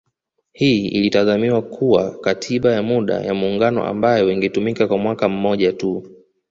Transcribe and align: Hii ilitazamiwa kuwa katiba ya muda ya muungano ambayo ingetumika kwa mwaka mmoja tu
Hii 0.51 0.87
ilitazamiwa 0.87 1.61
kuwa 1.61 2.19
katiba 2.21 2.71
ya 2.71 2.83
muda 2.83 3.13
ya 3.13 3.33
muungano 3.33 3.83
ambayo 3.85 4.31
ingetumika 4.31 4.87
kwa 4.87 4.97
mwaka 4.97 5.29
mmoja 5.29 5.73
tu 5.73 6.03